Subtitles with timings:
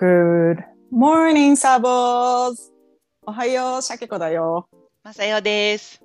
[0.00, 2.70] Good morning, サボーズ
[3.26, 4.68] おはよう、シャケ子だよ。
[5.02, 6.00] まさよです。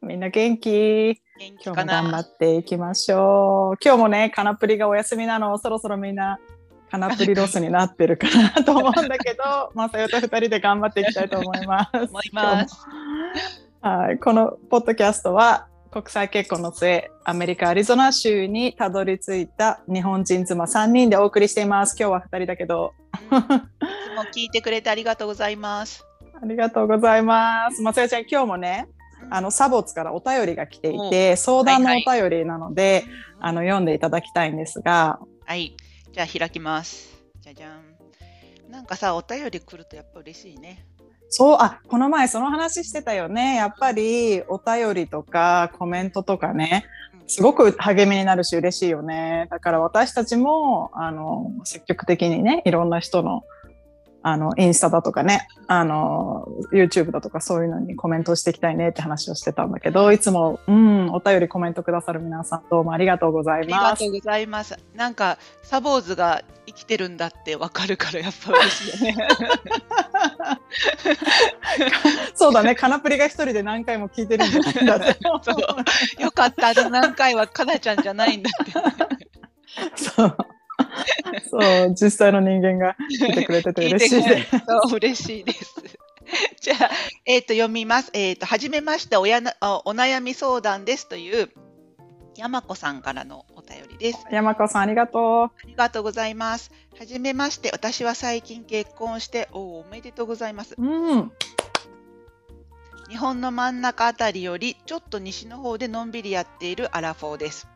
[0.00, 0.70] みんな元気?
[0.70, 3.78] 元気今日も頑張っていきましょう。
[3.84, 6.38] 今日もね、カナプリがお休みなの、そろそろみんな
[6.92, 11.90] カナプリロスになってるかなと思うんだけど、まさよと二人で頑張っていきたいと思います。
[11.96, 12.86] 思います
[13.80, 21.96] はい、このポッドキャストは国際結婚の末、アメリカ・アリゾナ州にたどり着いた日本人妻3人でお送りしています。
[21.98, 26.04] 今日は2人だけど、うんいつも聞いてくれてありがとうございます。
[26.40, 27.82] ありがとうございます。
[27.82, 28.88] まさよちゃん、今日もね、
[29.30, 33.04] あのサボツからお便りが来ていて、相談のお便りなので、
[33.40, 35.76] あの読んでいただきたいんですが、はい、
[36.12, 37.08] じゃあ開きます。
[37.40, 37.82] じゃじゃん。
[38.70, 40.86] なんかさ、お便り来るとやっぱ嬉しいね。
[41.30, 43.56] そう、あ、この前その話してたよね。
[43.56, 46.84] やっぱりお便りとかコメントとかね、
[47.28, 49.46] すごく励みになるし嬉しいよね。
[49.50, 53.44] だから私たちも、あの、積極的にね、いろんな人の、
[54.30, 64.10] あの、インスタだとかね、あの、YouTube だとかそういうのにコメントしていきたいねって話をしてたんだけど、いつも、うん、お便りコメントくださる皆さんどうもありがとうございありがますと。
[64.10, 64.78] うございます。
[64.94, 69.28] なんかサボーズが生きてるんだってわかるからやっぱ嬉しいよね。
[72.34, 75.16] そうだね、カナプリが一人で何回も聞いてるんじゃないんだって。
[76.22, 76.68] よかった。
[76.68, 78.72] あの何回はかなちゃんじゃないんだって。
[79.96, 80.36] そう。
[81.50, 84.50] そう、実際の人間が来てくれてて嬉しい です。
[84.50, 85.74] そう嬉しいです。
[86.60, 86.90] じゃあ、
[87.24, 88.10] えっ、と、読みます。
[88.12, 91.50] えっ、と、はじめましておやなあ、お悩み相談ですという、
[92.36, 94.24] 山子さんからのお便りです。
[94.30, 96.70] 山子さんありがとありがとうございます。
[96.98, 100.74] はじめまして、私は最近結婚して、おおおめでとうございます。
[100.78, 100.82] う。
[100.82, 101.32] うん。
[103.08, 107.66] 日本の真ん中あたりより、ちょっと西の方でのんびりやっているアラフォーです。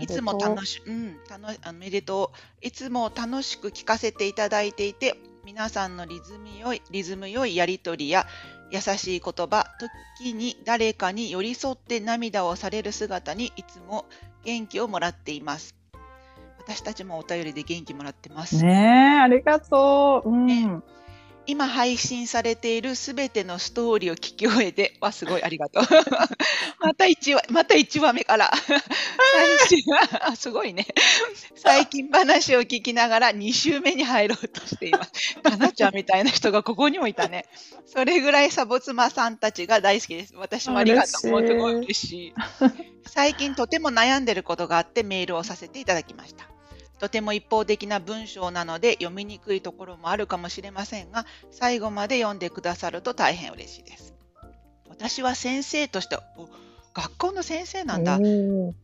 [0.00, 2.32] いつも楽し、うん、楽おめでと
[2.62, 2.66] う。
[2.66, 8.26] いつも楽しく聞かせていただいていて、皆さんのリズムよい、リズムよいやりとりや、
[8.70, 9.66] 優しい言葉、
[10.18, 14.06] 時に誰かに寄り添って涙をされる姿にいつも
[14.44, 15.74] 元気をもらっています。
[16.58, 18.64] 私たちもお便りで元気もらってます。
[18.64, 20.30] ねえ、ありがとう。
[20.30, 20.46] うん。
[20.46, 20.80] ね
[21.46, 25.82] 今配信されているすべてのストーリーを聞き終えて、わ、すごいありがとう。
[26.80, 28.50] また1話、また1話目から。
[28.56, 29.84] 最新
[30.20, 30.86] あすごいね。
[31.54, 35.40] 最近話を聞きながら2週目に入ろうとしています。
[35.42, 37.44] かなちゃんみたいな人がここにもいたね。
[37.86, 40.34] それぐらいサボ妻さんたちが大好きです。
[40.36, 41.30] 私もありがとう。
[41.30, 42.34] もうすごい嬉しい。
[43.06, 46.53] 最近とても悩んでることがあってメールをさせていただきました。
[47.04, 54.14] とても一方的な文章なので読みにくいところもあるかもしれませんが、最後まで読んでくださると大変嬉しいです。
[54.88, 56.48] 私は先生として、お
[56.94, 58.18] 学校の先生なんだ。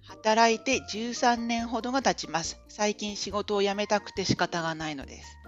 [0.07, 2.59] 働いて13年ほどが経ちます。
[2.69, 5.39] 最近仕事を辞めたくて仕方がないのです。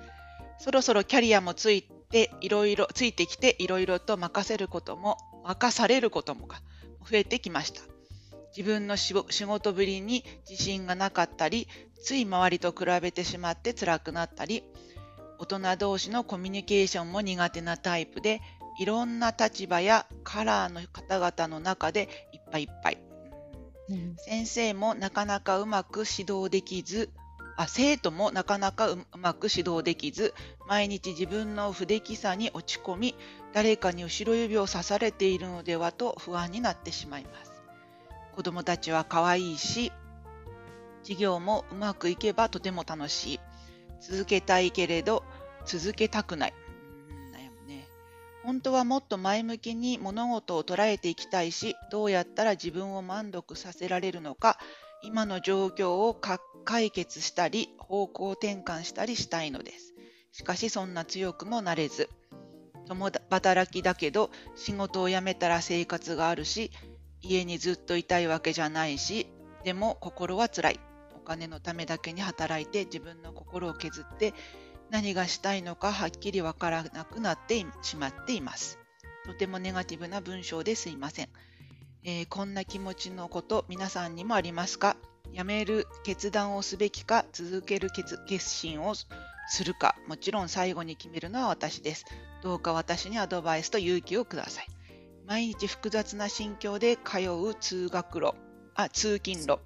[0.58, 6.62] そろそろキャリアもついて、いろいろ、ついてきて、いろいろと任せることも、任されることもが
[7.02, 7.82] 増えてきました。
[8.56, 11.68] 自分の仕仕事ぶりに自信がなかったり、
[12.02, 14.62] つい周りと比べてしまって辛くなったり、
[15.38, 18.40] 大人同士のコミュニケーションも苦手なタイプで、
[18.78, 22.98] いろんな立場やカラーの方々の中でいっぱいいっぱい。
[23.88, 27.10] うん先生もなかなかうまく指導できず、
[27.56, 30.34] あ生徒もなかなかううまく指導できず、
[30.66, 33.14] 毎日自分の不出来さに落ち込み、
[33.52, 37.51] 誰かに後ろ指を刺されているのではと不安になってしまいます。
[38.34, 39.92] 子供たちは可愛いし、
[41.02, 43.40] 授業もうまくいけばとても楽しい。
[44.00, 45.22] 続けたいけれど、
[45.64, 46.54] 続けたくない。
[47.32, 47.86] 悩むね。
[48.42, 54.58] 本当はもっと前向きに物事を捉えていきたいし、どうやったら自分を満足させられるのか、
[55.02, 56.18] 今の状況を
[56.64, 59.94] 解決したり、方向転換したりしたいのです。
[60.32, 62.08] しかしそんな強くもなれず、
[62.88, 66.70] 共働きだけど仕事を辞めたら生活があるし、
[67.22, 69.26] 家にずっといたいわけじゃないし、
[69.64, 70.80] でも心は辛い。
[71.14, 74.34] お金のためだけに働いて自分の心を削って
[74.90, 78.80] 何がしたいのかはっきりわからなくなってしまっています。
[79.24, 81.28] とてもネガティブな文章ですいません。
[82.02, 84.96] えーこんな気持ちのこと皆さんにもありますか？
[85.32, 89.06] 辞める決断をすべきか続ける決決心をす
[89.64, 92.04] るかもちろん最後に決めるのは私です。
[92.42, 94.66] どうか私にアドバイスと勇気をください。
[95.32, 98.34] 毎日複雑な心境で通う通学路、
[98.74, 99.60] あ、通勤路。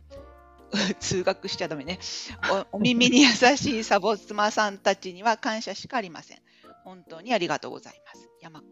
[1.00, 1.98] 通学しちゃダメね。
[2.72, 6.38] おお耳に優しいサボ妻さんたちには感謝しかありません。
[6.84, 8.28] 本当にありがとうございます。
[8.40, 8.66] 山子。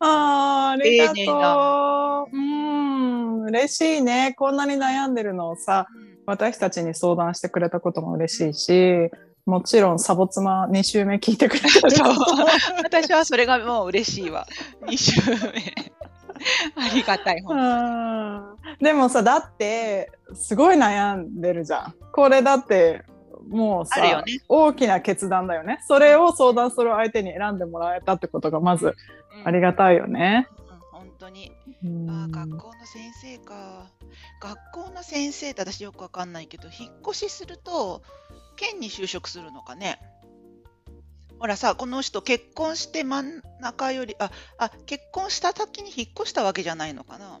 [0.00, 2.36] あーありがとう。
[2.36, 4.34] うん、嬉しいね。
[4.36, 9.10] こんなに悩んでるのをさ、うん私たちに相談してくれたことも嬉しいし、
[9.46, 12.16] もちろんサボ妻2週目聞いてくれた そう
[12.84, 14.46] 私はそれがもう嬉しいわ。
[14.82, 15.22] 2週
[15.54, 15.97] 目。
[16.76, 17.44] ありがたい、
[18.80, 23.04] でもさだってすごい悩んでるじゃんこれだって
[23.48, 28.94] もうさ、ね大きな決断だよねそれを相談する相手に選んでもらえたってことがまず。
[29.44, 30.48] ありがたいよね。
[30.62, 31.52] うん本当に。
[31.84, 33.90] うんあー学校の先生か。
[34.40, 38.02] 学校の先生って私よくわかんないけど、引っ越しすると、
[38.56, 40.00] 県に就職するのかね。
[41.38, 47.40] ほらさ、この人結婚して真ん中より、あ、あ、結婚した時に引っ越したわけじゃないのかな。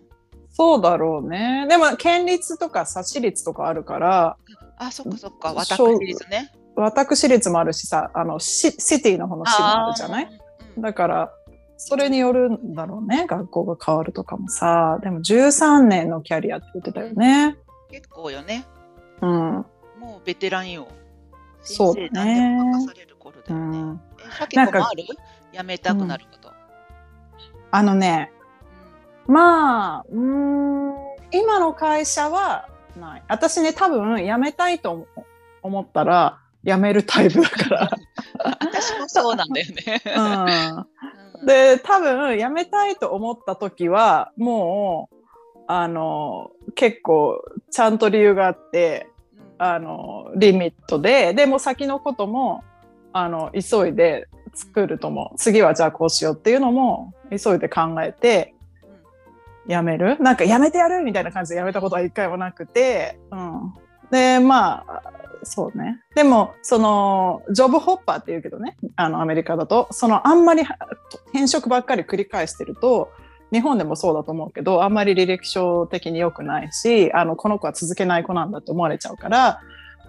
[0.50, 1.66] そうだろうね。
[1.68, 4.36] でも県立とかさ私立とかあるから
[4.76, 6.50] あ、そっかそっか、私立ね。
[6.74, 10.40] 私立もあるしさあのシシティの方の市もあるじゃない？
[10.78, 11.32] だから
[11.76, 13.26] それによるんだろうね。
[13.26, 14.98] 学校が変わるとかもさ。
[15.02, 17.56] でも13年のキャリアって言ってたよね。
[17.90, 18.64] 結構よね。
[19.20, 19.30] うん、
[20.00, 20.88] もうベテランよ。
[21.62, 22.58] そうだね
[23.54, 23.60] ね。
[23.78, 25.04] ん、え、シャケ子もある？
[25.52, 26.52] 辞めたくなること。
[27.70, 28.32] あのね
[29.26, 30.94] まあうーん
[31.30, 32.68] 今の会社は
[32.98, 33.22] ない。
[33.28, 35.06] 私ね多分辞めたいと思
[35.62, 37.90] 思ったら辞めるタイプだか
[38.60, 40.02] 私もそうなんだよね。
[40.04, 40.46] ら、う
[41.38, 45.16] うんん、で多分辞めたいと思った時はもう
[45.66, 49.66] あの結構ちゃんと理由があってうん。
[49.66, 52.62] あのリミットででも先のことも
[53.12, 58.54] あの急いで作ると思う次はじゃあこうしようっていうのも急いで考えて
[59.66, 60.18] やめる？
[60.20, 63.74] なんかやめてやるみたいな感じでやめたことは一回もなくて、うん、
[64.10, 65.02] でまあ
[65.44, 66.00] そうね。
[66.14, 70.62] でもそのジョブホッパーっていうけどねあのアメリカだとそのあんまり
[71.32, 73.12] 転職ばっかり繰り返してると
[73.52, 79.60] 日本でもそうだと思うけどあんまり履歴書的に良くないしあのこの子は続けない子なんだって思われちゃうから、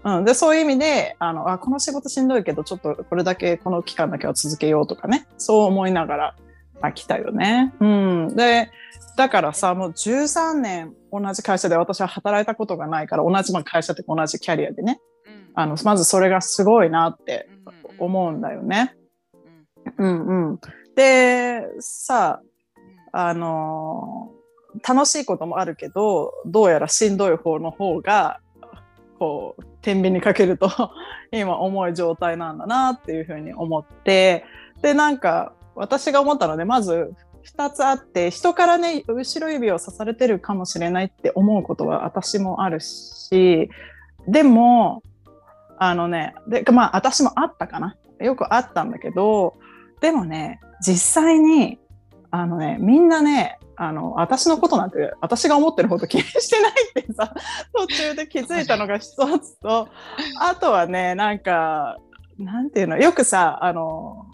[0.03, 5.27] うん、でそういう意味であのあこの仕事しんどいけどちょっとこれだけこの期間だけは続けようとかね。
[5.37, 6.35] そう思いながら
[6.81, 7.73] あ来たよね。
[7.79, 8.71] うん、で
[9.17, 14.99] だからさもう13年同じ会社で私は働いたことがないから同じまあ会社って同じキャリアでね。
[15.25, 15.49] うん。
[15.55, 18.95] あのまずそれがすごいなってうん思うんだよね。
[19.97, 20.25] うん。
[20.25, 20.59] うんうん、
[20.95, 22.49] でさうん
[23.11, 24.31] あの
[24.87, 28.39] 楽しいこともあるけどどうやらしんどい方の方が
[29.19, 30.69] こう天秤にかけると
[31.31, 34.45] 今重い状態なんだなっていうふうに思って
[34.81, 37.13] でなんか私が思ったのでまず
[37.55, 43.69] 2つあって人からね後ろ指を刺されてるかもしれないって思うことは私もあるし
[44.27, 45.03] でも
[45.77, 47.95] あのねでまあ私もあったかな。
[48.19, 49.55] よくあったんだけど
[50.01, 51.79] でもね実際に
[52.31, 57.33] あのねみんなねあの私のことなんて私が思ってるほど気にしてないってさ
[57.73, 59.87] 途中で気づいたのが一つと
[60.39, 61.97] あとはねなんか
[62.37, 64.25] なんていうのよくさあの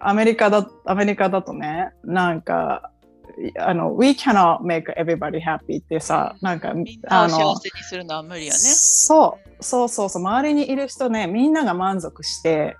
[0.00, 2.90] アメリカだアメリカだとねなんか
[3.58, 8.58] あの We cannot make everybody happy ってさなんかみんなをあの幸せにするのは無理よね。
[8.58, 12.76] そうそうそうそう周りにいる人ねみんなが満足して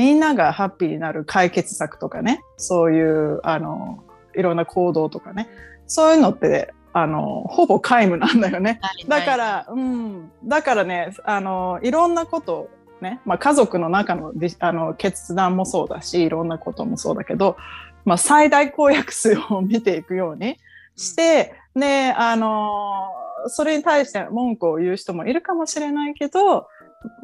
[0.00, 4.02] みんながハッピーになる解決策とかねそういうあの
[4.34, 5.46] いろんな行動とかね
[5.86, 8.80] そういうのってあのほぼ皆無なんだよね。
[9.06, 12.70] ないだから、うん、だからねあのいろんなこと
[13.02, 17.58] ね、まあ、家族の中のあの決断もそうだしいろんなこともそうだけど、
[18.06, 20.56] まあ、最大公約数を見ていくように
[20.96, 23.10] して、ねあの
[23.48, 26.68] それに対して文句を言う人もいるかもしれないけど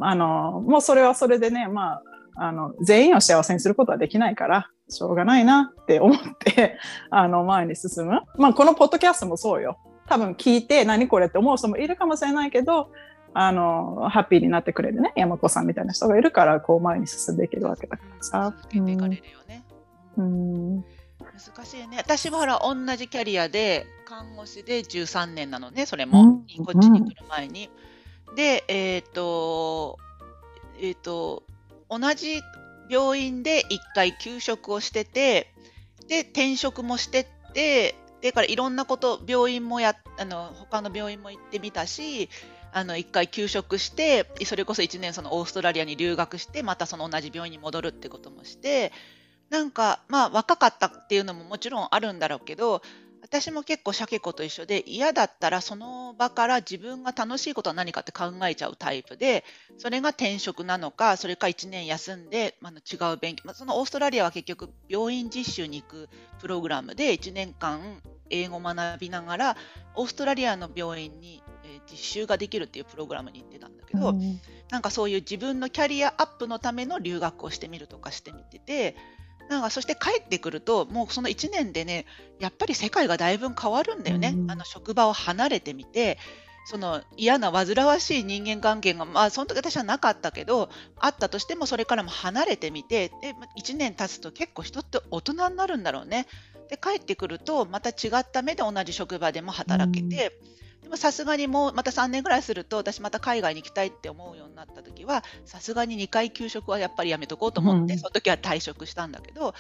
[0.01, 2.03] あのもうそれはそれでね、ま
[2.37, 6.79] あ、あの全員を幸せにすることはできないからしょうがないなって思って
[7.11, 12.91] あの前に進む、まあ、このポッドキャストもそうよ多分聞いて何これって思う人もいるかもしれないけど
[13.35, 18.55] あのハッピーになってくれるね山子さんみたいな人がいるからこう前に進んでいけるわけだからさ。
[18.57, 19.65] 続けていかれるよね。
[20.17, 20.85] うん
[21.37, 21.99] 難しいね。
[21.99, 27.71] 私はほら、同じキャリアで、看護師で13年なのね、それも、うんこっちに来る前に。
[28.35, 29.99] で、えっ、と、
[30.81, 31.43] えっ、と、
[31.89, 32.43] 同じ
[32.89, 35.53] 病院で1回休職をしてて、
[36.09, 42.29] で、転職もしてって、でからいろんなこと、病院もや、あの、他の病院も行ってみたし、
[42.73, 48.93] あの1回休職して、それこそ1年そのオーストラリアに留学して、またその同じ病院に戻るってこともして、
[49.51, 52.83] なんかまあ若かったっていうのももちろんあるんだろうけど
[53.27, 59.45] 私も結構シャケ子と一緒で嫌だったらその場から自分が楽しいことは何かって考えちゃうタイプで
[59.79, 66.09] それが転職なのかそれか1年休んで、まあ、違う勉強、まあ、そのオーストラリアは結局病院実習に行く
[66.41, 69.57] プログラムで1年間英語学びながら
[69.97, 74.41] オーストラリアの病院に、えー実習ができるっていうプログラムに行ってたんだけど、うん。
[74.71, 78.97] なんかそういう自分のキャリアアップのための留学をしてみるとかしてみてて
[79.49, 82.07] なんかそして帰ってくるともうその1年でね
[82.39, 84.51] やっぱり世界がだいぶ変わるんだよね、うん。
[84.51, 86.19] あの職場を離れてみて
[86.67, 96.27] その嫌な煩わしい人間関係がまあその時私はなかったけどあったとしてもそれからも離れてみてでま1年経つと結構人って大人になるんだろうね。
[96.69, 100.37] で帰ってくるとまた違った目で同じ職場でも働けて、
[100.87, 107.99] でもさすがにもうまた3年ぐらいすると私また海外に行きたいって思うようになった時はさすがに2回給食はやっぱりやめとこうと思って、うん。
[107.99, 109.53] その時は退職したんだけど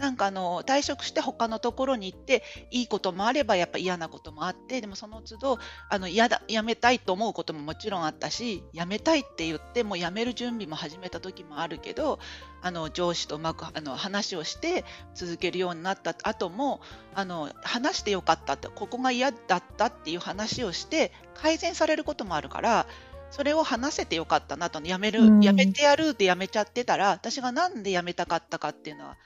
[0.00, 5.58] なんかあの退職して他のところに行っていいこともあればやっぱ嫌なこともあってでもその都度
[5.90, 12.18] あの嫌だ辞めたいと思うことももちろんあったし辞めたいって言ってもう辞める準備も始めた時もあるけど
[12.62, 16.80] あの上司とうまくあの話をして続けるようになった後も
[17.14, 22.86] あの話してよかったってここが嫌だったっていう話をして改善されることもあるから
[23.30, 25.40] それを話せてよかったなとやめる、うん。
[25.40, 29.16] やめてやるってやめちゃってたら私がなんでやめたかったかっていうのはあ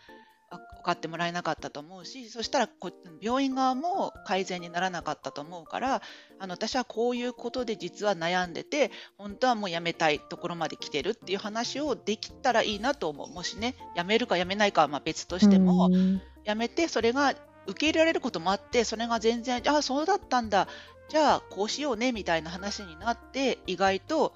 [0.58, 6.02] 分かってもらえなかったと思うしそしたらこ病院側も改善にならなかったと思うから
[6.38, 13.30] あの私はこういうことで実は悩んでて本当はもうやめたいところまで来てるっていう話をできたらいいなと思う。
[13.30, 16.23] もしねやめるかやめないかはまあ別としても、うん。
[16.44, 17.34] やめてそれが
[17.66, 20.68] 受け入れられることもあってそれが全然あそうだったんだ。
[21.08, 24.34] じゃあこうしようねみたいな話になって意外と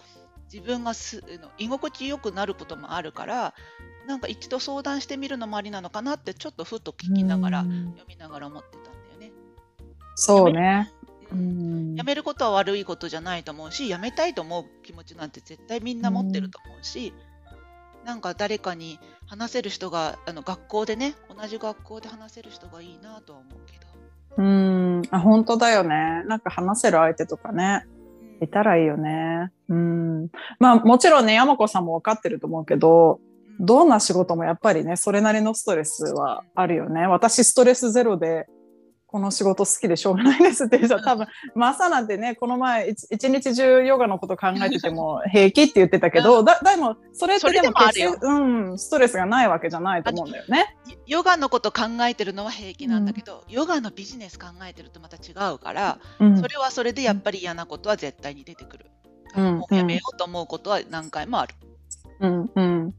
[0.53, 1.23] 自分がす
[1.59, 3.55] 居心地よくなることもあるから
[4.09, 9.33] なんか一度相談してみるのもありなのかなってちょっとふと聞きながら、うん読みながら思ってたんだよね。
[10.15, 10.91] そうね。
[11.31, 17.13] ううんんやめることは悪いことじゃないと思うしやめたいと思う気持ちなんて絶対みんな持ってると思うし、
[18.07, 23.87] なんか誰かに話せる人があの学校でね同じ学校で話せる人がいいなとは思うけど。
[24.39, 26.25] うん、あ本当だよね。
[26.27, 27.99] なんか話せる相手とかね、うん
[28.41, 29.51] いたらいいよね。
[29.69, 30.29] うん。
[30.59, 33.21] まあもちろんね、山子さんも分かってると思うけど、
[33.61, 37.07] どんな仕事もやっぱりね、それなりのストレスはあるよね。
[37.07, 38.47] 私ストレスゼロで、
[39.09, 50.77] この仕事好きでしょうがないですっていう人は多分、マサなんてね、この前一一日中ヨガのこと考えてても平気って言ってたけど、だでも、それってでもあるよ決して、うん、ストレスがないわけじゃないと思うんだよね。
[51.07, 58.87] ヨガのこと考えてるのは平気なんだけど、ヨガのビジネス考えてるとまた違うから、うんそれはそれでやっぱり嫌なことは絶対に出てくる。
[59.37, 61.55] うんもうやめようと思うことは何回もある。
[62.21, 62.95] うんうん、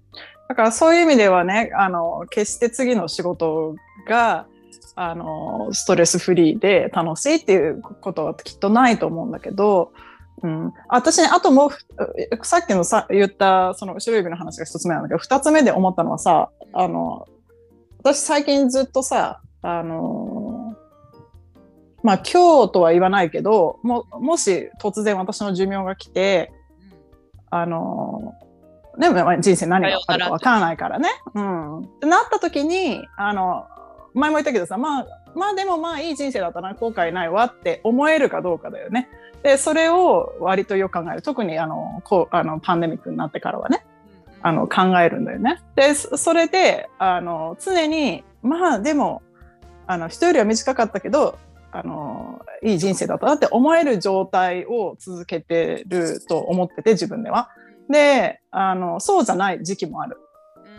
[0.49, 3.75] だからそういう意味ではねあの決して次の仕事
[4.07, 4.47] が
[4.95, 9.93] あのストレスフリーで楽しいっていうことはきっとないと思うんだけど、
[10.41, 17.27] うん、私ねあともうふさっきのさ言ったその後ろ指の話が一つ目なんだけど二つ目で思ったのはさあの
[17.99, 20.75] 私最近ずっとさあの
[22.01, 26.51] まあ今日とは言わないけどももし突然私の寿命が来て
[27.51, 28.33] あの
[28.99, 31.09] ね、まあ人生何があるかわからないからね。
[31.33, 31.89] うん。
[32.01, 33.65] なった時に、あの、
[34.13, 39.09] 前も言ったけどさ、まあ、まあでもまあいい人生だったな、後悔ないわって思えるかどうかだよね。
[39.41, 41.21] で、それを割とよく考える。
[41.21, 43.85] 特にあの、こう、あの、パンデミックになってからはね、
[44.41, 45.61] あの、考えるんだよね。
[45.75, 49.21] で、そそれで、あの、常に、まあでも、
[49.87, 51.37] あの、人よりは短かったけど、
[51.71, 57.49] あの、いい人生だったなって思える状態を続けてると思ってて、自分では。
[57.89, 60.17] で、あの、そうじゃない時期もある。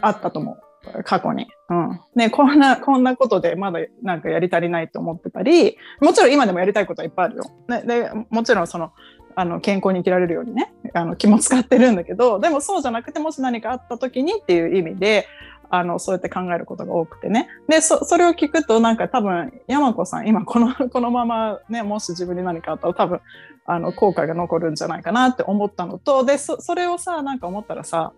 [0.01, 1.03] あったと思う。
[1.05, 1.47] 過去に。
[1.69, 2.01] うん。
[2.15, 7.45] ね、こんな、こんなことでまだなんかやり足りないと思ってたり、もちろん今でもやりたいことはいっぱいあるよ。
[7.69, 8.93] ね、で、もちろんその、
[9.37, 15.27] あの、健康に生きられるようにね、あの、気も使ってるんだけど、でもそうじゃなくて、もし何かあった時にっていう意味で、
[15.71, 17.49] あの、そうやって考えることが多くてね。
[17.69, 23.21] で、そ、れを聞くと、なんか多分、山子さん、今この、 このままね、もし自分に何かあったら多分、
[23.67, 28.13] あの、後悔が残るんじゃないかなって思ったのと、で、そ、それをさ、なんか思ったらさ、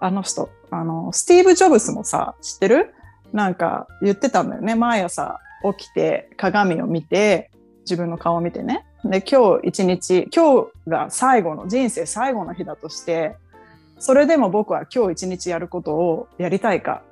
[0.00, 2.94] あの人、あの、スティーブ・ジョブスもさ、知ってる？
[3.32, 4.74] なんか言ってたんだよね。
[4.74, 5.40] 毎朝
[5.76, 8.86] 起きて鏡を見て、自分の顔を見てね。
[9.04, 13.36] で、今日一日、今日が最後の、人生最後の日だとして、
[14.04, 17.02] それでも僕は今日一日やることをやりたいか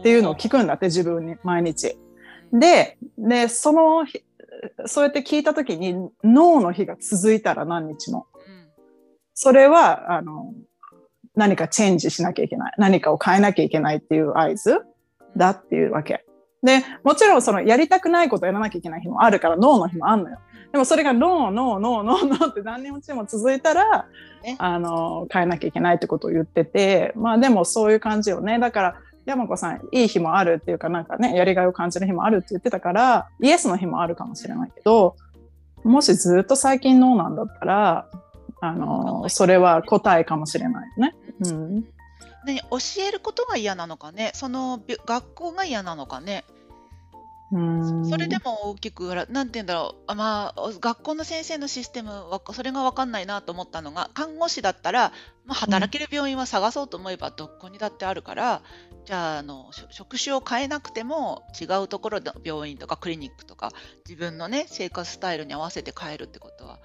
[0.00, 1.96] っていうのを聞くんだって、自分に毎日。
[2.52, 4.04] で、で、その、
[4.86, 8.26] そうやって聞いたときに、脳の日が続いたら何日も。
[9.32, 10.52] それは、あの、
[11.36, 12.74] 何かチェンジしなきゃいけない。
[12.78, 14.80] 何かを変えなきゃいけないっていう合図
[15.36, 16.24] だっていうわけ。
[16.64, 20.38] で、もちろんそのやりたくないことをやらなきゃいけない日もあるから、脳の日もあんのよ。
[20.72, 24.06] でもそれがノーノーノーノーノーって何日も続いたら、
[24.42, 28.58] ねあの、変えなきゃいけないってことを言ってて、まあでもそういう感じよね。
[28.58, 35.16] だから、山子さん、いい日もあるっていうか、なんかね、やりがいを感じる日もあるって言ってたから、イエスの日もあるかもしれないけど、
[35.84, 38.06] もしずっと最近ノーなんだったら
[38.60, 41.14] あのそれは答えかもしれないよね。
[41.44, 41.84] うん
[42.44, 46.44] 何教えることが嫌なのかねそのび学校が嫌なのかね。
[47.52, 48.08] うん。
[48.08, 50.02] それでも大きくなんて言うんだろう。
[50.08, 52.10] あまあ学校の先生のシステム
[52.52, 55.12] それが分かんないなと思ったのが看護師だったら、
[55.46, 58.62] まあ、働ける病院は探そうと思えばどこにだってあるから、
[59.04, 63.70] じゃああの職種を変えなくても違うところの病院とかクリニックとか
[64.08, 66.80] 自分のね生活スタイルに合わせて変えるってことは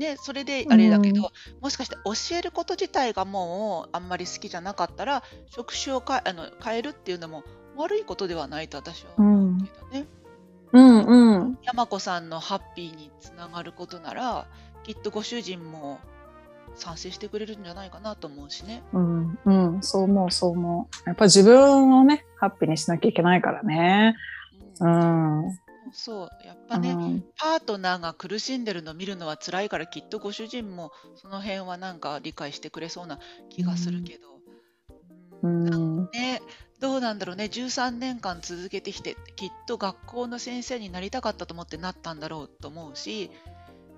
[0.00, 1.30] ふねそれであれだけど、
[1.60, 7.44] もしかして教えること自体がもうあんまり好きじゃなかったら職種をかあの変えるっていうのも
[7.76, 10.06] 悪いことではないと私は思うけどね。
[10.72, 11.04] うん。
[11.04, 14.46] うん山子さんのハッピーにつながることなら
[14.82, 15.98] きっとご主人も
[16.76, 18.82] 賛成してくれるんじゃないかなと思うしね。
[18.92, 19.82] うんうん。
[19.82, 21.08] そう思うそう思う。
[21.08, 24.16] やっぱ自分をねハッピーにしなきゃいけないからね。
[24.80, 25.58] ううんん
[25.92, 27.24] そうやっぱね、うん。
[27.36, 33.18] パートナーが苦しんでるの見るのは辛いからきっとご主人もその辺はなんか理解してくれそうな
[33.48, 34.40] 気がするけど、
[35.42, 36.04] ううん。
[36.04, 36.40] んね
[36.80, 43.30] どうなんだろうね13年間続けてきてきっと学校の先生になりたかったと思ってなったんだろうと思うし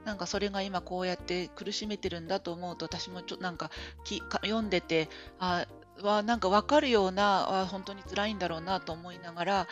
[0.04, 3.70] なんかそれが今こうやって苦しめてるんだと思うと私もちょなんか
[4.04, 5.08] きか読んでて
[5.38, 5.66] あ
[6.00, 9.68] はなんか分かるようなあ本当に辛いんだろうなと思いながら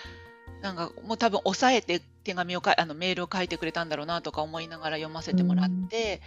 [0.63, 6.21] なんかもう多分抑えて手紙をかあのメールを書いてくれたんだろうなとか思いながら読ませてもらって、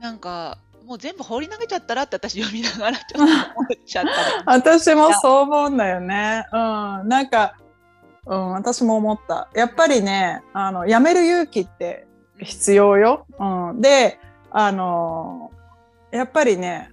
[0.00, 6.46] なんかもう全部放り投げちゃったらって私読みながらちょっと 思っちゃったね私もそう思うんだよね。
[6.52, 7.56] うん、なんか、
[8.24, 9.48] うん、私も思った。
[9.54, 12.06] やっぱりね、あの、やめる勇気って
[12.38, 13.26] 必要よ。
[13.38, 14.18] うん、で、
[14.50, 15.50] あの、
[16.12, 16.90] やっぱりね、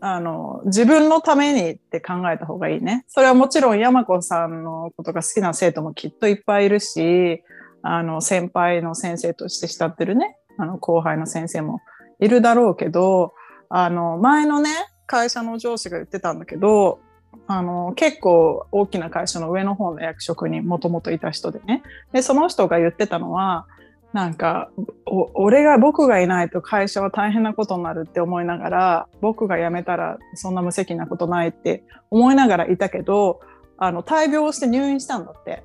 [0.00, 3.04] あの、自分のためにって考えた方がいいね。
[3.08, 7.42] それはもちろん山子さんのことが好きな生徒もきっといっぱいいるし、
[7.82, 11.80] あの、先輩の先生として慕ってるね、あの、後輩の先生も
[12.20, 13.34] いるだろうけど、
[13.68, 14.70] あの、前のね、
[15.06, 17.00] 会社の上司が言ってたんだけど、
[17.46, 21.82] あの、結構大きな会社の上の方の役職にもともといた人でね。
[22.12, 23.66] で、その人が言ってたのは、
[24.12, 24.70] なんか、
[25.06, 33.40] お俺が、僕がいないと会社は大変なことになるって思いながら、僕が辞めたらそんな無責任なことないって思いながらいたけど、
[33.76, 35.62] あの、大病して入院したんだって。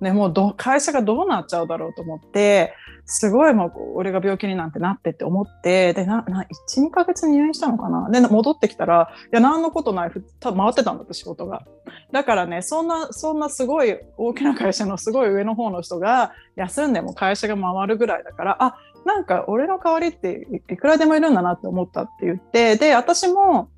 [0.00, 8.10] ね、もうど会社がどうなっちゃうだろうと思って、すごいもう俺が病気になんてなってって思って、で、な、な、1、2ヶ月入院したのかな？
[8.10, 11.64] で、戻ってきたら、いや、何のことない、多分回ってたんだって仕事が。
[12.12, 23.68] だからね、そんな、そんなすごい大きな会社のすごい上の方の人が休んでも会社が回るぐらいだから、あ、なんか俺の代わりっていくらでもいるんだなって思ったって言って、で、私も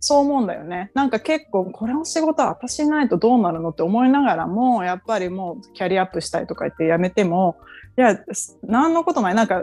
[0.00, 0.90] そう思うんだよね。
[0.94, 7.56] なんか結構これの仕事は私いないとどうなるのって思いながらも、やっぱりもうキャリアアップしたいとか言って辞めても、
[7.96, 8.16] いや、
[8.62, 9.34] 何のことない。
[9.34, 9.62] なんか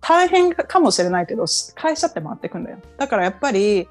[0.00, 1.44] 大変かもしれないけど、
[1.74, 2.78] 会社って回ってくんだよ。
[2.96, 3.88] だからやっぱり、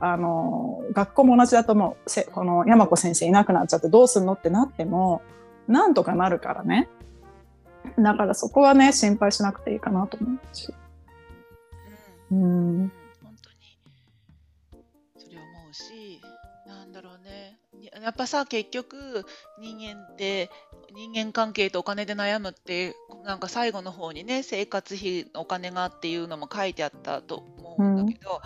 [0.00, 2.10] あの、学校も同じだと思う。
[2.10, 5.20] せこの山子先生いなくなっちゃってどうすんのってなっても、
[5.68, 6.88] なんとかなるからね。
[7.98, 10.74] だからそこはね、心配しなくていいかなと思うし。
[12.32, 12.92] ううん
[18.04, 19.24] やっぱさ結局
[19.58, 20.50] 人間って
[20.94, 28.42] 人間関係とお金で悩むってなんか最後の方にね生活費お金がっていうのも書いてあったと思うんだけど、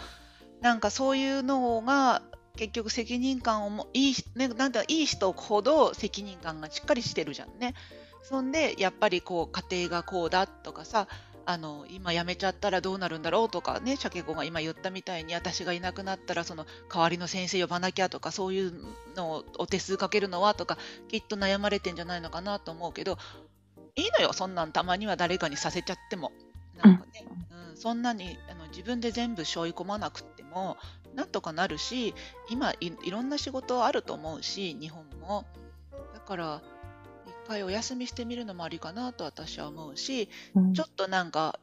[0.61, 2.23] なんかそういうのが
[2.57, 7.75] 結局責任感をもいい,、ね、なんだいい人ほど責任感がしっかりしてるじゃんね。
[8.23, 11.09] そんでやっぱりこう家庭がこうだとかさ
[11.51, 18.75] あの今辞めちゃったらどうなるんだろうとかね鮭子が今言ったみたいに私がいなくなったらその代わりの先生呼ばなきゃとかそういう
[19.17, 20.77] のをお手数かけるのはとか
[21.09, 23.17] きっと悩まれてんじゃないのかなと思うけど
[23.97, 26.33] いいのよそんなんたまには誰かにさせちゃっても。
[26.77, 27.27] なんかね
[27.71, 30.77] うん、そんなにあの自分で全部背負い込まなくっても
[31.17, 32.15] なんとかなるし
[32.49, 35.45] 今いろんな仕事あると思うし日本も
[36.15, 36.63] だから
[37.49, 41.59] 回お休みしてみるのもありかなと私は思うしうんちょっとなんか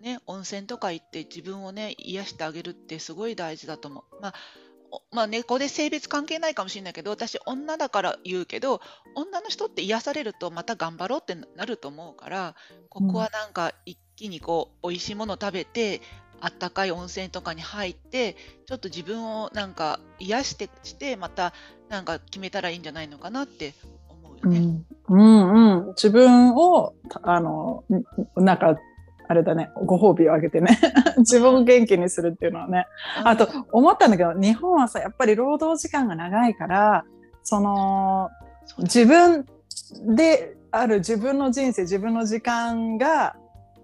[0.00, 4.22] ね温泉とか行って自分をね癒してあげるってすごい大事だと思う。
[4.22, 4.34] まあ
[4.92, 8.80] おまあね、ここで性別関係ないかもしれないけど私女だから言うけど
[9.14, 12.56] 女の人って癒されるとまた頑張ろうってなると思うから
[12.88, 16.00] ここはなんか一気にこう美味しいもの食べて
[16.40, 18.34] あったかい温泉とかに入って
[18.66, 21.52] ちょっと自分をなんか癒してしてまた
[21.88, 23.74] なんか決めたらいいんじゃないのかなって
[24.48, 24.58] ね。
[24.58, 24.86] うん。
[25.08, 27.84] うんうん、自分をたあの
[28.38, 28.78] んなんか
[29.28, 29.70] あれだね。
[29.84, 30.78] ご褒美をあげてね。
[31.18, 32.86] 自分を元気にするっていうのはね。
[33.24, 37.04] あと思ったんだけど日本はさやっぱり労働時間が長いから
[37.42, 38.30] その
[38.78, 39.46] 自分
[40.14, 43.36] である自分の人生自分の時間が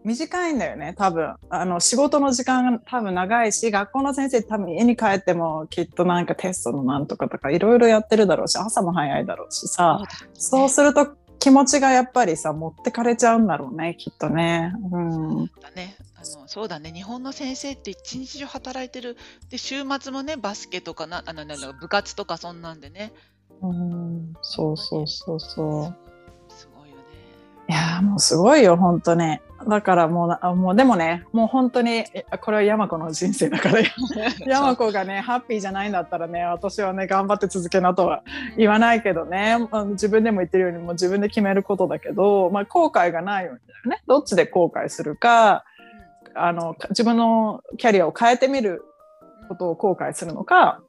[0.07, 1.35] 短いんだよね多分。
[1.51, 10.01] あの仕事の時間が多分長いし学校の先生多分家に帰ってもきっとなんかテストのなんとかとかいろいろやってるだろうし朝も早いだろうしさ
[10.35, 14.73] そうすると気持ちがやっぱりさ持ってかれちゃうんだろうねきっとね。
[14.93, 15.47] うん。
[15.61, 15.97] だね。
[16.15, 16.93] あのそうだね。
[16.93, 19.17] 日本の先生って一日中働いてる。
[19.51, 23.13] で週末もねバスケとかなあのなんだ部活とかそんなんでね。
[23.61, 24.35] うん。
[24.43, 26.06] そうそうそうそう。
[27.69, 29.43] いやーもうすごいよ本当ね。
[29.69, 33.81] だからもうなもうでもねもう本当にえこれは山子の人生だから。
[34.47, 38.23] 山子がねハッピーじゃないんだったらね私はね頑張って続けなとは
[38.57, 39.57] 言わないけどね。
[39.91, 44.03] 自分でも言ってるようにもう自分で決めることだけど、まあ、後悔がないようにだよね。
[44.07, 45.65] どっちで後悔するか
[46.35, 48.85] あのか自分のキャリアを変えてみる
[49.49, 50.81] ことを後悔するのか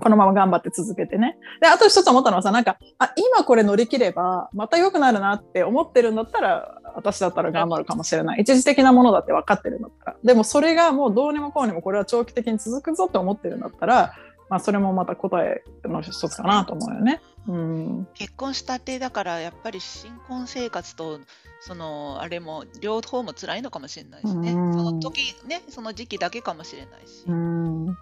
[0.00, 1.36] このまま頑張って続けてね。
[1.60, 8.40] で、あと一つ思ったのはさ、なんか、あ、今これ乗り切れば、また良くなるなって思ってるんだったら、私だったら頑張るかもしれない。
[8.40, 10.16] 一時的なものだって分かってるんだったら。
[10.24, 14.12] でもそれがもうどうにもこうにもこれは長期的に続くぞって思ってるんだったら、
[14.48, 17.20] まあそれもまた答えの一つかなと思うよね。
[17.46, 18.08] うん。
[18.14, 21.20] 結婚したてだからやっぱり新婚生活と
[21.60, 27.96] そのあれも両方も辛いのかもしれないしね、うんその時ねその時期だけかもしれないし、うん。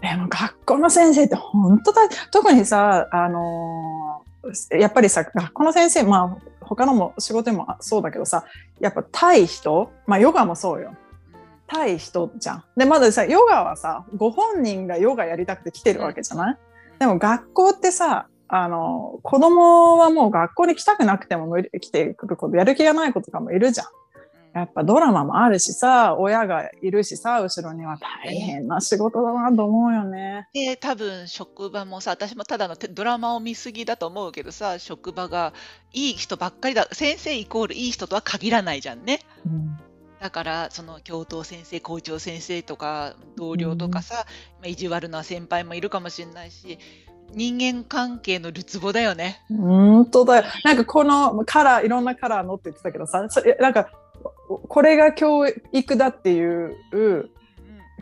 [0.00, 4.26] でも学校の先生って本当だ、特にさ、あのー
[4.78, 8.44] やっぱりさ、学校の先生、まあ他のも仕事でもそうだけどさ、
[8.80, 10.94] やっぱ対人、まあヨガもそうよ。
[11.66, 12.64] 対人じゃん。
[12.76, 16.58] で、まださ、ヨガはさ、ご本人がヨガやりたくて来てるわけじゃない、
[16.98, 23.86] でも学校ってさ、あの、子供はもう学校に来たくなくても来てくること、やる気がない子とかもいるじゃん。
[24.56, 30.48] うんやっぱドラマもあるしさ、親がいるしさ、後ろには大変な仕事だなと思うよね。
[30.52, 35.52] で多分職場もさ私もただのてドラマを見すぎだと思うけどさ職場が
[35.92, 39.20] いい人ばっかりだ先生イコールいい人とは限らないじゃんね。
[39.44, 39.78] うん
[40.18, 44.24] だからその教頭先生校長先生とか同僚とかさ、
[44.60, 46.78] まあ意地悪な先輩もいるかもしれないし
[47.34, 49.42] 人間関係のるつぼだよね。
[49.50, 50.44] 本当だよ。
[50.64, 53.26] なんかこのカラー、いろんなカラーのって言ってたけどさ、
[53.60, 53.90] なんか
[54.68, 57.30] これが教育だっていううん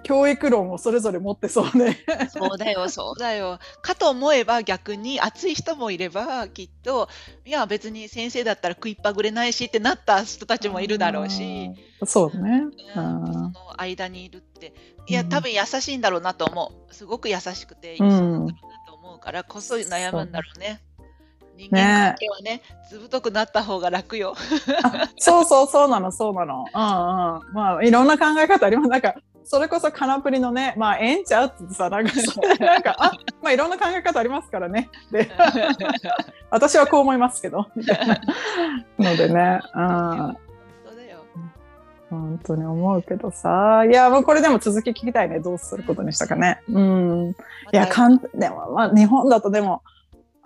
[0.04, 1.98] 教育論をそれぞれ持ってそうね。
[2.28, 3.58] そうだよ、 そうだよ。
[3.80, 7.08] かと思えば逆に熱い人もいればきっと
[7.44, 12.06] いや別に先生だったら食いっぱぐれないしってなった人たちもいるだろうし、うん。
[12.06, 12.66] そうね。
[12.94, 14.74] うんうんその間にいるって
[15.06, 18.52] いや多分優しいんだろうなと思うすごく優しくていいうん人だろうな
[18.86, 20.82] と思うからこそ悩むんだろうね。
[21.56, 24.34] 人間関係はねずぶとくなった方が楽よ。
[24.82, 26.58] あそうそうそうなのそうなの。
[26.58, 27.54] うんうん。
[27.54, 28.88] まあいろんな考え方あります。
[28.88, 29.14] なんか
[29.44, 32.12] それこそカナプリのね、まあええんちゃうってさ、なんか
[32.58, 33.12] なんかあ
[33.42, 34.88] まあいろんな考え方ありますからね。
[35.10, 35.30] で、
[36.50, 37.66] 私はこう思いますけど
[38.98, 39.60] のでね。
[39.74, 40.36] うん。
[42.10, 43.84] 本当に思うけどさ。
[43.88, 45.40] いや、もうこれでも続き聞きたいね。
[45.40, 46.60] どうすることにしたかね。
[46.68, 47.30] うん。
[47.72, 49.82] いや、かん、でも、まあ、日本だとでも、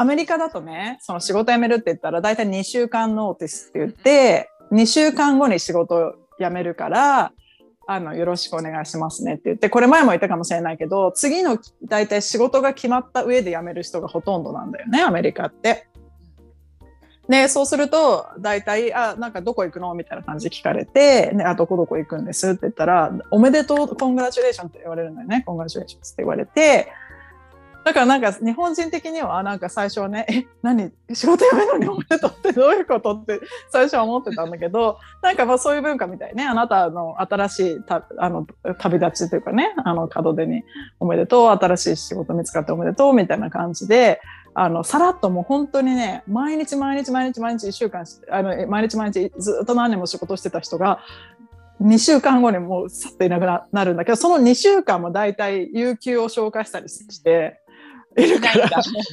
[0.00, 7.32] アメリカだとね、その仕事辞めるって言ったら、大体2週間ノーティスって言って、2週間後に仕事辞めるから、
[7.88, 15.88] あの、よろしくお願いしますねって言って、これ前も言ったかもしれないけど、次の大体仕事が決まった上で辞める人がほとんどなんだよね、アメリカって。
[17.28, 25.42] で、そうすると、大体、あ、なんかどこ行くのみたいな感じ聞かれて、ね、あ、どこどこ行くんですって言ったら、おめでとう、コングラチュレーションって言われるのよね。
[25.44, 26.88] コングラチュレーションって言われて、
[27.88, 36.44] だからなんか日本人的にはなんか最初はね、え、何仕事辞めるのにおめでとうってどういうことって最初は思ってたんだけど、なんかまあそういう文化みたいね。
[36.44, 38.46] あなたの新しいたあの
[38.78, 40.64] 旅立ちというかね、あの門出に
[41.00, 44.20] おめでとう、新しい仕事見つかっておめでとうみたいな感じで、
[44.52, 51.00] あの、さらっともう本当にね、毎日毎日毎日毎日一週間、あの、毎日毎日ずっと何年も仕事してた人が、
[51.80, 57.60] 2週間後にもうさっといなくなるんだけど、その2週間も大体有給を紹介したりして、
[58.18, 58.48] いるか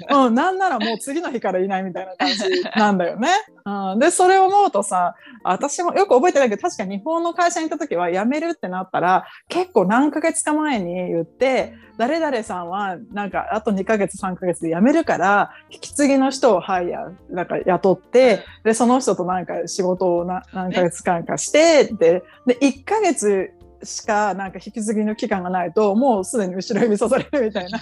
[0.10, 3.30] ら、うん、なんならもう次の日からいないみたいな感じなんだよね。
[3.66, 23.52] うん、で、それを思うとさ、私もよく覚えてないけど、確か日本の会社に行った時は辞めるってなったら、結構何ヶ月か前に言って、誰々さんはなんかあと2ヶ月3ヶ月で辞めるから、引き継ぎの人をハイヤー、なんか雇って、で、その人となんか仕事をな何ヶ月間かして、で、で、1ヶ月
[23.84, 27.80] しかなんか引き継ぎの期間がないと、もうすでに後ろ指さされるみたいな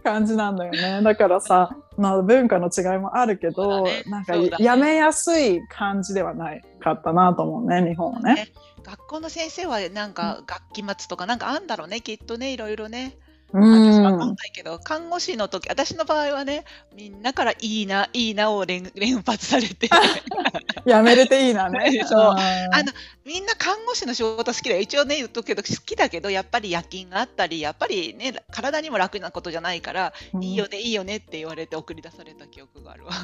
[0.00, 1.02] 感じなんだよね。
[1.02, 8.52] だからさ、まあ、文化の違いもあるけど、ねなんかやめやすい感じではないかったなと思うね、日本はね。
[8.82, 13.18] 学校の先生はなんか学期末とかなんかあんだろうねきっとねいろいろね。
[13.52, 19.88] 私わかんないけど、看護師の時、私の場合はね、みんなからいいな、いいなを連連発されて。
[20.86, 22.04] やめれていいなね。
[22.06, 22.92] そうあの
[23.24, 24.80] みんな看護師の仕事好きだよ。
[24.80, 33.12] 一応ね、言っとくけど、好きだけど、やっぱり夜勤があったり、やっぱりね、体にも楽なことじゃないから、うんいいよね、いいよねって言われて送り出された記憶があるわ。
[33.12, 33.14] い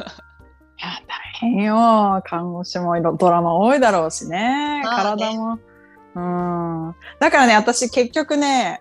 [0.83, 2.23] や、大変よ。
[2.25, 5.59] 看護師もいろドラマ多いだろうしね体も。
[6.15, 6.95] うん。
[7.21, 8.81] だからね、私結局ね、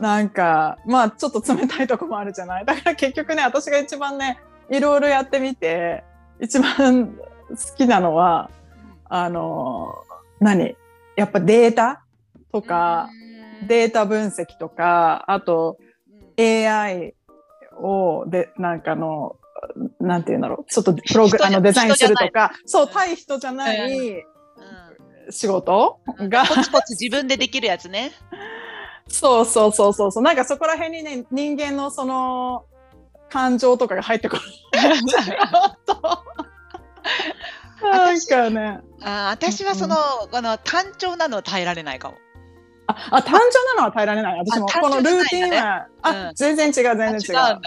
[0.00, 2.64] なんか、まあちょっと冷たいとこもあるじゃない？
[2.64, 4.38] だから結局ね、私が一番ね、
[4.70, 6.04] いろいろやってみて、
[6.40, 7.16] 一番好
[7.76, 8.50] きなのは、
[9.06, 9.94] あの、
[10.40, 10.76] 何？
[11.16, 12.04] やっぱデータ
[12.52, 13.08] とか、
[13.66, 15.78] データ分析とか、あと、
[16.38, 17.14] AI
[17.78, 19.36] をでなんかの
[20.00, 20.70] なんていうんだろう？
[20.70, 24.22] ちょっとプログあのデザインするとかそううん対人じゃないうん。
[25.30, 28.12] 仕事うんが、コツコツ自分でできるやつね。
[29.08, 30.22] そうそうそうそうそう。
[30.22, 32.64] なんかそこら辺にね人間のその
[33.30, 34.42] 感情とかが入ってくる
[37.82, 38.80] なん かね。
[39.02, 39.96] あー私はその、
[40.30, 42.16] この単調なのは耐えられないかも。
[42.88, 44.38] ああ単純なのは耐えられない。
[44.38, 46.34] 私もあこのルーティンは、あうん。
[46.34, 47.36] 全然違う全然違う。
[47.36, 47.60] あ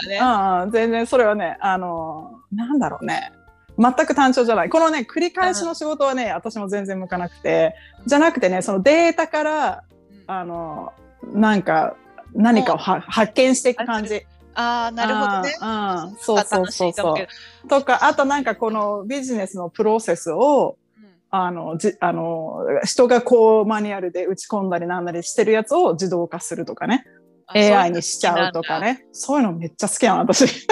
[0.62, 3.32] 違うん全然それはねあのなんだろうね。
[3.78, 4.70] 全く単調じゃない。
[4.70, 7.74] このね繰り返しの仕事はね、私も全然向かなくて。
[8.06, 10.24] じゃなくてねそのデータからうん。
[10.26, 10.92] あの
[11.24, 11.96] なんか
[12.34, 14.22] 何かをは発見していく感じ
[14.54, 15.56] ああ、なるほどね。
[15.60, 27.04] うんそうそうそうそうとかあとなんかこのビジネスのプロセスをうんあの、じ、あの、人がこうマニュアルで打ち込んだりなんだりしてるやつを自動化するとかね。
[27.54, 29.04] AI にしちゃうとかね。
[29.12, 30.66] そういうのめっちゃ好きなの、私。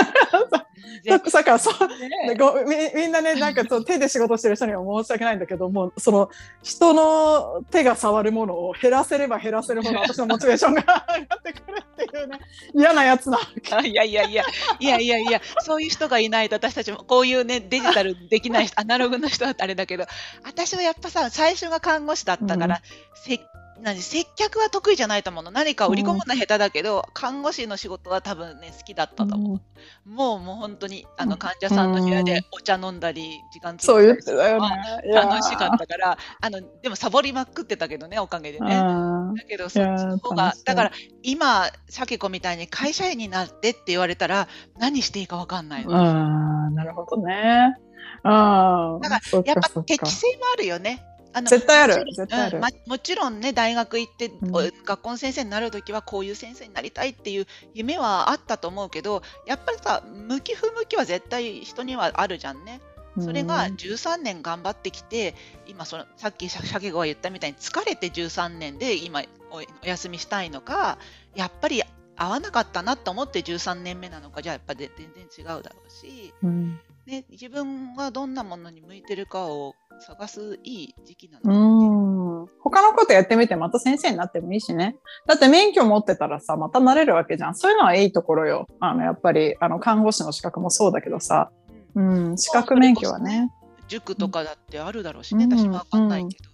[1.05, 6.31] だからそう、対ねごみみんなね、なんかそう手で仕事してる人には申し訳ないんだけども、その
[6.63, 10.87] 人の手が触るものを減らせれば減らせるほど 私のモチベーションが上
[11.27, 12.39] がってくるっていうね、
[12.75, 13.39] 嫌なやつな。
[13.71, 14.45] あいやいやいや、
[14.79, 20.07] いやいやいや、そういう人がいないと私たちもこういうね、デジタルできない人、アナログの人だってあれだけど、
[20.45, 22.81] 私はやっぱさ、最初が看護師だったから、
[23.15, 23.41] せ
[23.83, 25.51] 何接客は得意じゃないと思うの。
[25.51, 29.61] 何か売り込むのは下手だけど、看護師の仕事は多分ね、好きだったと思う。
[30.09, 38.77] もうもう本当にあの患者さんの部屋でお茶飲んだり、時間そう言って楽しかったから、あのでもサボりまくってたけどね、おかげでね。
[38.77, 45.91] うんだけどそっちの方がだから今シャケ子みたいに会社員になってって言われたら何していいかわかんないの。
[45.91, 47.77] うん、なるほどね。
[48.25, 49.01] うん。
[49.01, 51.05] だからやっぱ適性もあるよね。
[51.33, 51.97] あの絶対ある。
[51.97, 52.57] もちろん絶対ある。
[52.57, 54.55] うんまもちろんね大学行って、うん。
[54.55, 62.81] お学校の先生になるときはこういう先生になりたいっていう夢はあったと思うけどやっぱりさ向き不向きは絶対人にはあるじゃんね。
[63.21, 65.35] それが13年頑張ってきて
[65.67, 70.99] 今そのさっきシャケ子が言ったみたいに疲れて13年で今おお休みしたいのか
[71.35, 71.83] やっぱり
[72.17, 82.47] 合わなかったなと思って13年目なのかじゃあやっぱり全然違うだろうし、うんね、自分がどんなものに向いてるかを探すいい時期なの、うん。
[82.61, 84.95] 他のことやってみてまた先生になってもいいしね。
[85.27, 87.55] だって免許持ってたらさ、またなれるわけじゃん。
[87.55, 88.67] そういうのはいいところよ。
[88.79, 91.51] あの、やっぱり、あの、看護師の資格もそうだけどさ。
[91.95, 93.51] うんうん、資格免許はね。
[93.89, 96.51] 塾とかだってあるだろうしね、うん私もわかんないけど、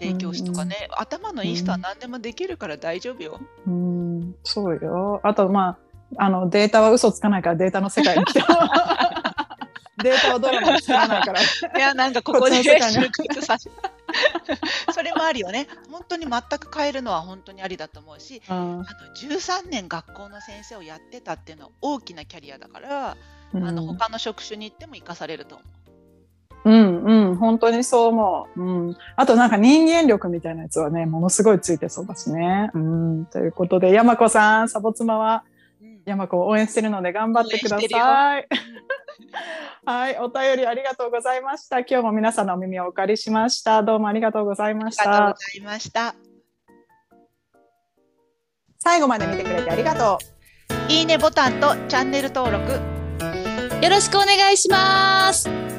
[0.00, 3.40] 家庭教師とかね、頭のいい人は何でもできるから大丈夫よ。
[3.66, 5.20] うん、そうよ。
[5.22, 5.78] あと、まあ、
[6.18, 8.46] あの、データは嘘つかないからデータの世界に来ても。
[10.02, 11.40] データはドラマにつかないから。
[11.40, 11.44] い
[11.78, 13.70] や、なんかここでさせ
[14.92, 15.66] それもあるよね。
[15.90, 23.16] 本当に全く変えるのは本当にありだと思うし、うんあの13年学校の先生をやってたっていうのは大きなキャリアだから、あ
[23.54, 25.76] の他の職種に行っても生かされると思う。
[26.66, 28.60] うんうん、本当にそう思う。
[28.60, 28.96] うん。
[29.14, 32.70] あとなんか人間力みたいなやつはね、ものすごいついてそうだしね。
[32.74, 33.26] うん。
[33.26, 35.44] ということで、山子さん、サボ妻は
[35.80, 38.48] うん山子を応援してるので頑張ってください。
[39.84, 41.80] はい、お便りありがとうございました。
[41.80, 43.82] 今日も皆さんのお耳をお借りしました。
[43.82, 45.38] どうもありがとうございましありがとうごた。
[45.38, 46.14] ざいました。
[48.78, 50.18] 最後まで見てくれてありがと
[50.88, 50.92] う。
[50.92, 52.72] いいねボタンとチャンネル登録
[53.82, 55.75] よろしくお願いします。